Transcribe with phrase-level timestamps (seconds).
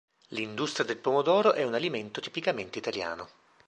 [0.29, 3.29] L'industria del pomodoro è un alimento tipicamente italiano.